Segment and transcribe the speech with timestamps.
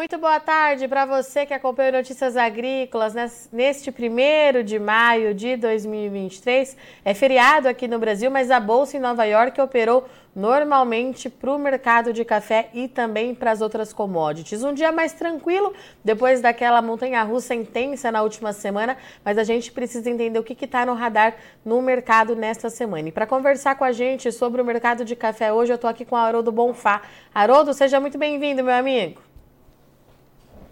[0.00, 6.74] Muito boa tarde para você que acompanha Notícias Agrícolas neste primeiro de maio de 2023.
[7.04, 11.58] É feriado aqui no Brasil, mas a Bolsa em Nova York operou normalmente para o
[11.58, 14.64] mercado de café e também para as outras commodities.
[14.64, 20.08] Um dia mais tranquilo, depois daquela montanha-russa intensa na última semana, mas a gente precisa
[20.08, 23.10] entender o que está no radar no mercado nesta semana.
[23.10, 26.06] E para conversar com a gente sobre o mercado de café hoje, eu estou aqui
[26.06, 27.02] com o Haroldo Bonfá.
[27.34, 29.29] Haroldo, seja muito bem-vindo, meu amigo.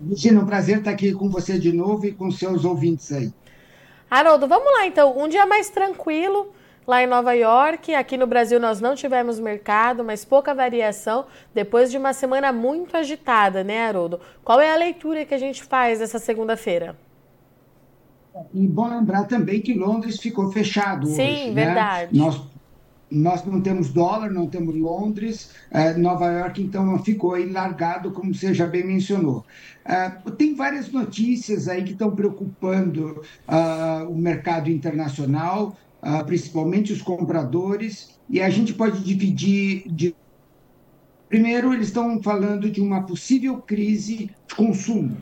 [0.00, 3.32] Virginia, um prazer estar aqui com você de novo e com seus ouvintes aí.
[4.10, 5.18] Haroldo, vamos lá então.
[5.18, 6.52] Um dia mais tranquilo
[6.86, 7.94] lá em Nova York.
[7.94, 12.96] Aqui no Brasil nós não tivemos mercado, mas pouca variação depois de uma semana muito
[12.96, 14.20] agitada, né, Haroldo?
[14.42, 16.96] Qual é a leitura que a gente faz dessa segunda-feira?
[18.54, 21.36] E bom lembrar também que Londres ficou fechado Sim, hoje.
[21.36, 21.64] Sim, né?
[21.66, 22.16] verdade.
[22.16, 22.24] Né?
[22.24, 22.40] Nós
[23.10, 28.34] nós não temos dólar, não temos Londres, eh, Nova York, então ficou aí largado, como
[28.34, 29.44] você já bem mencionou.
[29.88, 37.00] Uh, tem várias notícias aí que estão preocupando uh, o mercado internacional, uh, principalmente os
[37.00, 39.84] compradores, e a gente pode dividir.
[39.86, 40.14] De...
[41.28, 45.16] Primeiro, eles estão falando de uma possível crise de consumo.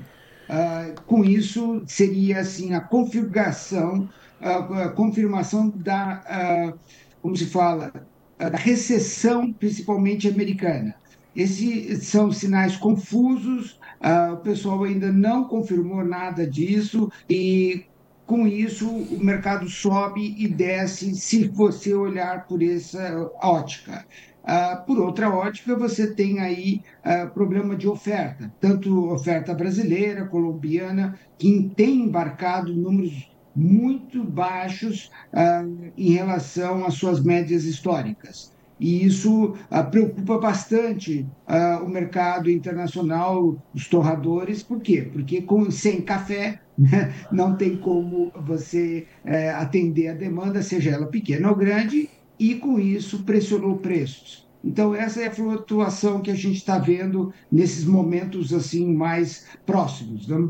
[1.07, 4.09] com isso, seria assim a configuração,
[4.41, 6.75] a confirmação da
[7.23, 7.93] como se fala,
[8.39, 10.95] da recessão, principalmente americana.
[11.35, 17.85] Esses são sinais confusos, uh, o pessoal ainda não confirmou nada disso, e
[18.27, 24.07] com isso o mercado sobe e desce se você olhar por essa ótica.
[24.43, 31.19] Uh, por outra ótica, você tem aí uh, problema de oferta, tanto oferta brasileira, colombiana,
[31.37, 35.65] que tem embarcado números muito baixos ah,
[35.97, 38.55] em relação às suas médias históricas.
[38.79, 45.09] E isso ah, preocupa bastante ah, o mercado internacional, os torradores, por quê?
[45.11, 51.07] Porque com, sem café né, não tem como você eh, atender a demanda, seja ela
[51.07, 54.47] pequena ou grande, e com isso pressionou preços.
[54.63, 60.27] Então, essa é a flutuação que a gente está vendo nesses momentos assim mais próximos.
[60.27, 60.49] Né?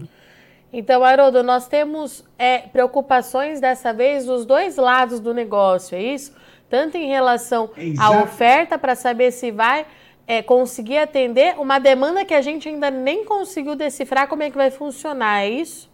[0.72, 6.34] Então, Haroldo, nós temos é, preocupações dessa vez dos dois lados do negócio, é isso?
[6.68, 8.12] Tanto em relação Exato.
[8.12, 9.86] à oferta, para saber se vai
[10.26, 14.56] é, conseguir atender uma demanda que a gente ainda nem conseguiu decifrar como é que
[14.56, 15.88] vai funcionar, é isso?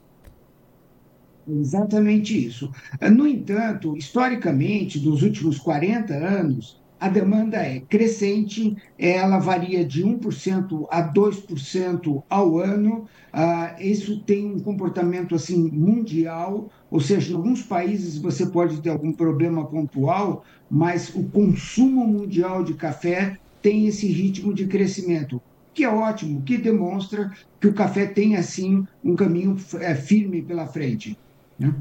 [1.46, 2.72] Exatamente isso.
[3.00, 10.86] No entanto, historicamente, nos últimos 40 anos, a demanda é crescente, ela varia de 1%
[10.88, 13.08] a 2% ao ano.
[13.34, 18.90] Uh, isso tem um comportamento assim mundial, ou seja, em alguns países você pode ter
[18.90, 25.42] algum problema pontual, mas o consumo mundial de café tem esse ritmo de crescimento,
[25.74, 30.68] que é ótimo, que demonstra que o café tem assim um caminho é, firme pela
[30.68, 31.18] frente.
[31.58, 31.74] Né?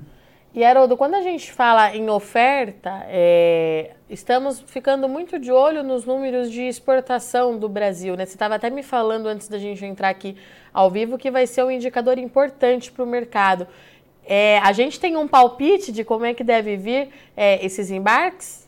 [0.54, 6.04] E Haroldo, quando a gente fala em oferta, é, estamos ficando muito de olho nos
[6.04, 8.18] números de exportação do Brasil.
[8.18, 8.26] Né?
[8.26, 10.36] Você estava até me falando antes da gente entrar aqui
[10.74, 13.66] ao vivo que vai ser um indicador importante para o mercado.
[14.26, 18.68] É, a gente tem um palpite de como é que deve vir é, esses embarques?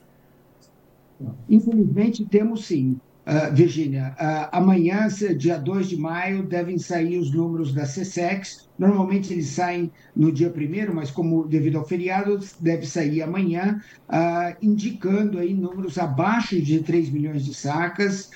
[1.49, 2.97] Infelizmente, temos sim.
[3.25, 5.07] Uh, Virgínia, uh, amanhã,
[5.37, 8.67] dia 2 de maio, devem sair os números da CSEX.
[8.77, 14.57] Normalmente eles saem no dia 1 mas como devido ao feriado, deve sair amanhã, uh,
[14.61, 18.29] indicando aí números abaixo de 3 milhões de sacas.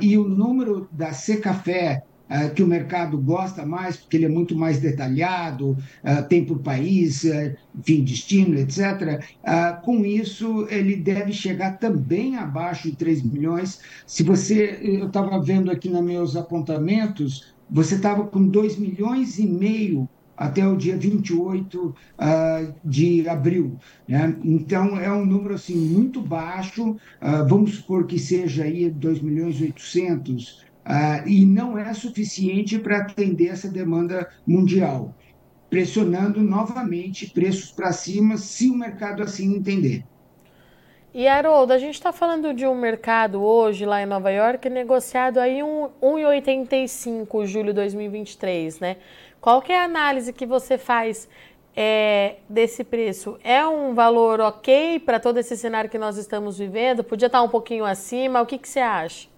[0.00, 4.56] e o número da Secafé, uh, que o mercado gosta mais, porque ele é muito
[4.56, 9.22] mais detalhado, uh, tem por país, uh, enfim, destino, etc.
[9.82, 13.80] com isso, ele deve chegar também abaixo de 3 milhões.
[14.06, 19.46] Se você, eu estava vendo aqui nos meus apontamentos, você estava com 2 milhões e
[19.46, 21.94] meio até o dia 28 uh,
[22.84, 23.76] de abril.
[24.06, 24.36] Né?
[24.42, 29.60] Então, é um número assim, muito baixo, uh, vamos supor que seja aí 2 milhões
[29.60, 35.14] e 800 uh, e não é suficiente para atender essa demanda mundial,
[35.70, 40.04] pressionando novamente preços para cima, se o mercado assim entender.
[41.12, 45.38] E Haroldo, a gente está falando de um mercado hoje lá em Nova York negociado
[45.38, 48.96] aí um 1,85 julho de 2023, né?
[49.40, 51.28] Qual que é a análise que você faz
[51.76, 53.38] é, desse preço?
[53.44, 57.04] É um valor ok para todo esse cenário que nós estamos vivendo?
[57.04, 58.40] Podia estar tá um pouquinho acima?
[58.40, 59.28] O que, que você acha?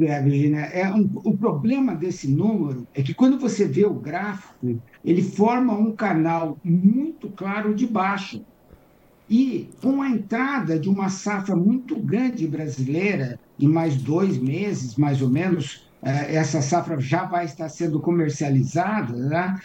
[0.00, 4.80] É, Virginia, é um, o problema desse número é que quando você vê o gráfico,
[5.04, 8.44] ele forma um canal muito claro de baixo.
[9.28, 15.22] E com a entrada de uma safra muito grande brasileira, em mais dois meses, mais
[15.22, 19.60] ou menos, essa safra já vai estar sendo comercializada, né?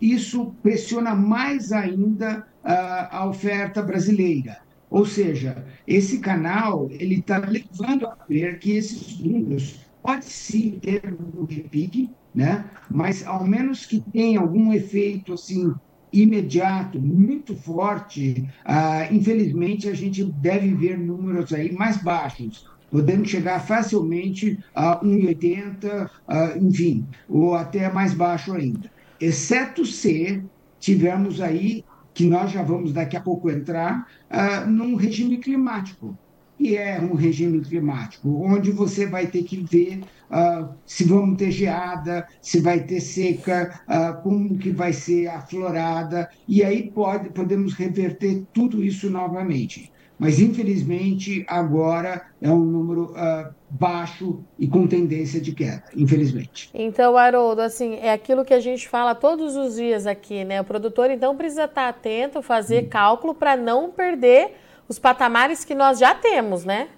[0.00, 4.58] isso pressiona mais ainda a oferta brasileira.
[4.92, 11.16] Ou seja, esse canal ele está levando a ver que esses números pode sim ter
[11.18, 12.68] um repique, né?
[12.90, 15.72] mas ao menos que tenha algum efeito assim
[16.12, 23.60] imediato, muito forte, ah, infelizmente a gente deve ver números aí mais baixos, podendo chegar
[23.60, 28.90] facilmente a 1,80, ah, enfim, ou até mais baixo ainda.
[29.18, 30.44] Exceto se
[30.78, 31.82] tivermos aí,
[32.14, 36.16] que nós já vamos daqui a pouco entrar, ah, num regime climático
[36.62, 40.00] e é um regime climático, onde você vai ter que ver
[40.30, 45.40] uh, se vamos ter geada, se vai ter seca, uh, como que vai ser a
[45.40, 49.90] florada, e aí pode, podemos reverter tudo isso novamente.
[50.18, 56.70] Mas, infelizmente, agora é um número uh, baixo e com tendência de queda, infelizmente.
[56.72, 60.60] Então, Haroldo, assim, é aquilo que a gente fala todos os dias aqui, né?
[60.60, 62.88] O produtor, então, precisa estar atento, fazer hum.
[62.88, 64.52] cálculo para não perder
[64.88, 66.88] os patamares que nós já temos, né?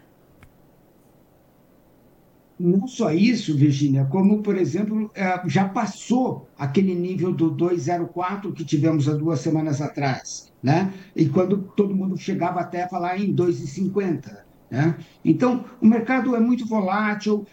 [2.59, 8.65] Não só isso, Virginia, como, por exemplo, é, já passou aquele nível do 204 que
[8.65, 10.93] tivemos há duas semanas atrás, né?
[11.17, 14.45] E quando todo mundo chegava até a falar em 2,50.
[14.71, 14.97] Né?
[15.25, 17.47] Então, o mercado é muito volátil,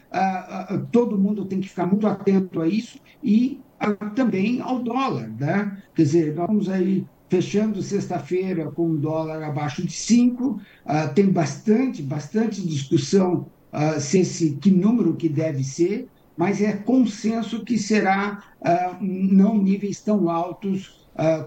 [0.92, 3.59] todo mundo tem que ficar muito atento a isso e
[4.15, 5.30] também ao dólar.
[5.39, 5.77] Né?
[5.95, 10.45] Quer dizer, vamos aí fechando sexta-feira com um dólar abaixo de 5.
[10.45, 16.08] Uh, ah, tem bastante, bastante discussão uh, que número que deve ser,
[16.38, 21.00] mas é consenso que será uh, não níveis tão altos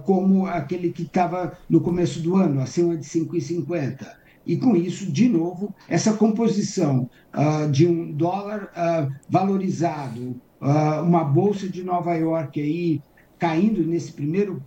[0.04, 4.06] como aquele que estava no começo do ano, acima de 5,50.
[4.46, 7.08] E com isso, de novo, essa composição
[7.72, 8.70] de um dólar
[9.28, 13.02] valorizado, uma bolsa de Nova York aí
[13.38, 14.62] caindo nesse primeiro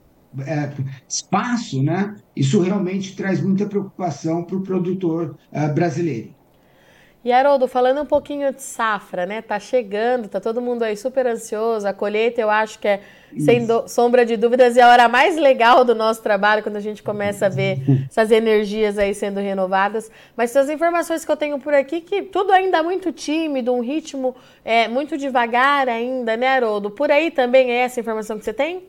[0.46, 0.72] é,
[1.08, 2.16] espaço, né?
[2.36, 6.37] isso realmente traz muita preocupação para o produtor uh, brasileiro.
[7.26, 9.42] E Haroldo, falando um pouquinho de safra, né?
[9.42, 11.88] Tá chegando, tá todo mundo aí super ansioso.
[11.88, 13.02] A colheita, eu acho que é,
[13.40, 16.80] sem do, sombra de dúvidas, é a hora mais legal do nosso trabalho, quando a
[16.80, 20.10] gente começa a ver essas energias aí sendo renovadas.
[20.38, 24.36] Mas as informações que eu tenho por aqui, que tudo ainda muito tímido, um ritmo
[24.64, 26.92] é, muito devagar ainda, né, Haroldo?
[26.92, 28.84] Por aí também é essa informação que você tem?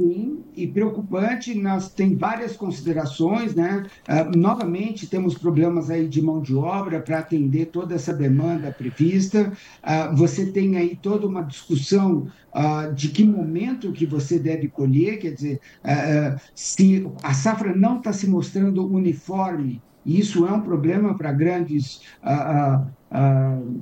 [0.00, 3.84] Sim, e preocupante, nós tem várias considerações, né?
[4.08, 9.52] Uh, novamente, temos problemas aí de mão de obra para atender toda essa demanda prevista.
[9.82, 15.18] Uh, você tem aí toda uma discussão uh, de que momento que você deve colher,
[15.18, 15.60] quer dizer,
[16.54, 22.00] se a safra não está se mostrando uniforme, isso é um problema para grandes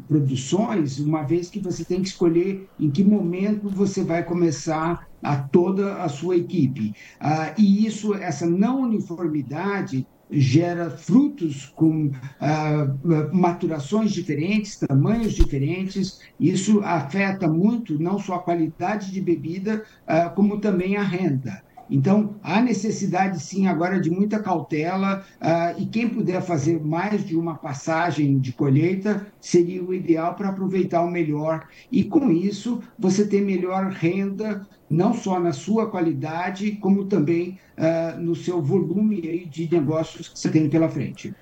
[0.09, 5.37] produções, uma vez que você tem que escolher em que momento você vai começar a
[5.37, 6.95] toda a sua equipe.
[7.19, 12.87] Ah, e isso, essa não uniformidade gera frutos com ah,
[13.33, 16.21] maturações diferentes, tamanhos diferentes.
[16.39, 21.63] Isso afeta muito não só a qualidade de bebida, ah, como também a renda.
[21.91, 27.37] Então, há necessidade, sim, agora de muita cautela, uh, e quem puder fazer mais de
[27.37, 31.67] uma passagem de colheita seria o ideal para aproveitar o melhor.
[31.91, 38.21] E com isso, você ter melhor renda, não só na sua qualidade, como também uh,
[38.21, 41.35] no seu volume de negócios que você tem pela frente.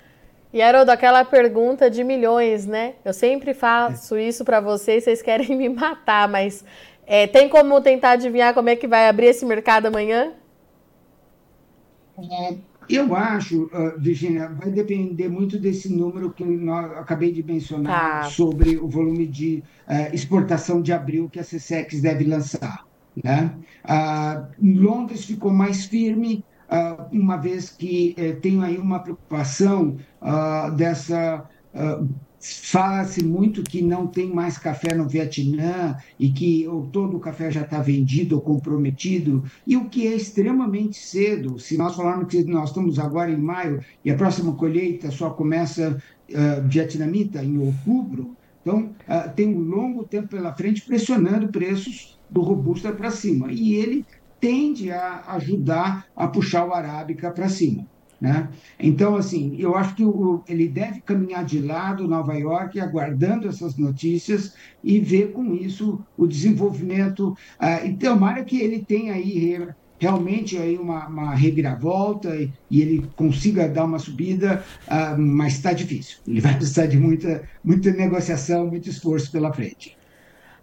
[0.51, 2.95] E Haroldo, aquela pergunta de milhões, né?
[3.05, 4.23] Eu sempre faço é.
[4.23, 6.65] isso para vocês, vocês querem me matar, mas
[7.05, 10.33] é, tem como tentar adivinhar como é que vai abrir esse mercado amanhã?
[12.31, 12.57] É,
[12.89, 18.29] eu acho, uh, Virginia, vai depender muito desse número que eu acabei de mencionar tá.
[18.29, 22.89] sobre o volume de uh, exportação de abril que a CSEX deve lançar.
[23.23, 23.53] Né?
[23.85, 29.97] Uh, Londres ficou mais firme, uh, uma vez que uh, tem aí uma preocupação
[30.75, 31.47] dessa
[32.39, 37.51] Fala-se muito que não tem mais café no Vietnã e que ou todo o café
[37.51, 41.59] já está vendido ou comprometido, e o que é extremamente cedo.
[41.59, 46.01] Se nós falarmos que nós estamos agora em maio e a próxima colheita só começa
[46.29, 52.41] uh, vietnamita em outubro, então uh, tem um longo tempo pela frente pressionando preços do
[52.41, 53.51] Robusta para cima.
[53.51, 54.05] E ele
[54.39, 57.85] tende a ajudar a puxar o Arábica para cima.
[58.19, 58.49] Né?
[58.77, 63.77] Então, assim, eu acho que o, ele deve caminhar de lado Nova York, aguardando essas
[63.77, 67.29] notícias e ver com isso o desenvolvimento.
[67.59, 69.67] Uh, e tomara que ele tenha aí
[69.99, 75.73] realmente aí uma, uma reviravolta e, e, ele consiga dar uma subida, uh, mas está
[75.73, 76.17] difícil.
[76.27, 79.97] Ele vai precisar de muita, muita negociação, muito esforço pela frente.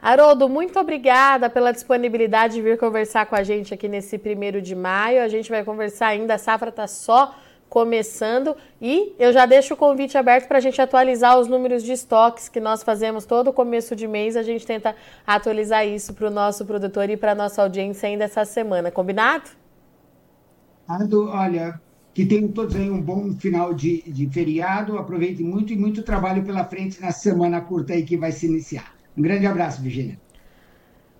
[0.00, 4.74] Haroldo, muito obrigada pela disponibilidade de vir conversar com a gente aqui nesse primeiro de
[4.74, 5.22] maio.
[5.22, 7.34] A gente vai conversar ainda, a safra está só
[7.68, 11.92] começando e eu já deixo o convite aberto para a gente atualizar os números de
[11.92, 14.36] estoques que nós fazemos todo começo de mês.
[14.36, 14.94] A gente tenta
[15.26, 18.90] atualizar isso para o nosso produtor e para a nossa audiência ainda essa semana.
[18.90, 19.50] Combinado?
[21.28, 21.80] Olha,
[22.14, 24.96] que tenham todos aí um bom final de, de feriado.
[24.96, 28.94] Aproveite muito e muito trabalho pela frente na semana curta aí que vai se iniciar.
[29.16, 30.18] Um grande abraço, Virginia.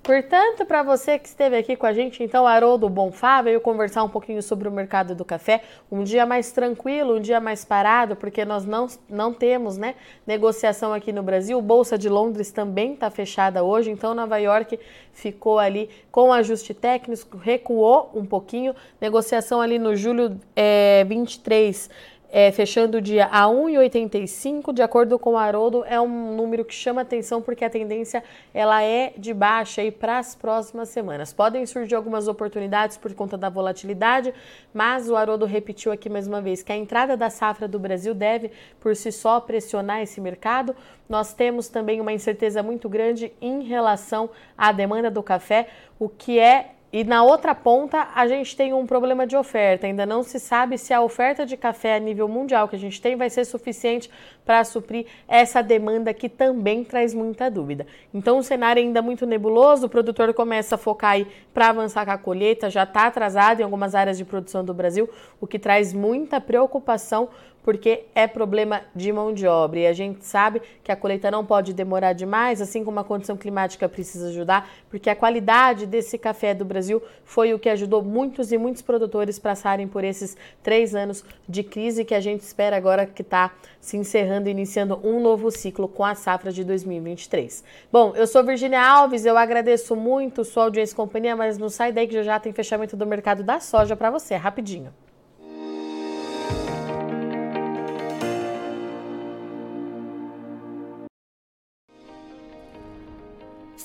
[0.06, 4.08] Portanto, para você que esteve aqui com a gente, então, Haroldo Bonfá veio conversar um
[4.08, 5.64] pouquinho sobre o mercado do café.
[5.90, 10.92] Um dia mais tranquilo, um dia mais parado, porque nós não, não temos né, negociação
[10.92, 11.60] aqui no Brasil.
[11.60, 14.78] Bolsa de Londres também está fechada hoje, então Nova York
[15.12, 18.76] ficou ali com ajuste técnico, recuou um pouquinho.
[19.00, 21.90] Negociação ali no julho é, 23
[22.37, 26.75] é, fechando o dia a 1,85, de acordo com o Haroldo, é um número que
[26.75, 31.33] chama atenção porque a tendência ela é de baixa para as próximas semanas.
[31.33, 34.35] Podem surgir algumas oportunidades por conta da volatilidade,
[34.75, 38.12] mas o Haroldo repetiu aqui mais uma vez que a entrada da safra do Brasil
[38.12, 40.76] deve por si só pressionar esse mercado.
[41.09, 44.28] Nós temos também uma incerteza muito grande em relação
[44.59, 48.87] à demanda do café, o que é e na outra ponta, a gente tem um
[48.87, 49.87] problema de oferta.
[49.87, 53.02] Ainda não se sabe se a oferta de café a nível mundial que a gente
[53.02, 54.09] tem vai ser suficiente
[54.45, 57.87] para suprir essa demanda que também traz muita dúvida.
[58.14, 62.05] Então, o cenário é ainda muito nebuloso, o produtor começa a focar aí para avançar
[62.05, 65.59] com a colheita, já está atrasado em algumas áreas de produção do Brasil, o que
[65.59, 67.28] traz muita preocupação
[67.66, 69.80] porque é problema de mão de obra.
[69.80, 73.37] E a gente sabe que a colheita não pode demorar demais, assim como a condição
[73.37, 78.52] climática precisa ajudar, porque a qualidade desse café do Brasil foi o que ajudou muitos
[78.52, 83.04] e muitos produtores passarem por esses três anos de crise que a gente espera agora
[83.04, 87.64] que está se encerrando iniciando um novo ciclo com a safra de 2023.
[87.90, 91.90] Bom, eu sou Virginia Alves, eu agradeço muito sua audiência e companhia, mas não sai
[91.90, 94.92] daí que já, já tem fechamento do mercado da soja para você, rapidinho.